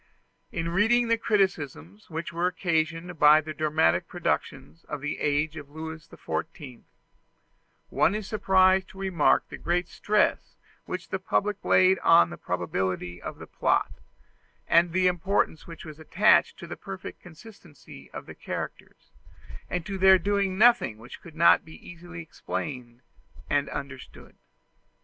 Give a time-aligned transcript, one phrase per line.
[0.51, 5.69] In reading the criticisms which were occasioned by the dramatic productions of the age of
[5.69, 6.81] Louis XIV,
[7.89, 13.21] one is surprised to remark the great stress which the public laid on the probability
[13.21, 13.91] of the plot,
[14.67, 19.11] and the importance which was attached to the perfect consistency of the characters,
[19.69, 23.01] and to their doing nothing which could not be easily explained
[23.51, 24.35] and understood.